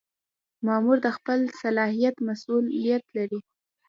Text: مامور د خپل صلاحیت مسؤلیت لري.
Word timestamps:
مامور 0.65 0.97
د 1.05 1.07
خپل 1.17 1.39
صلاحیت 1.61 2.15
مسؤلیت 2.27 3.03
لري. 3.17 3.39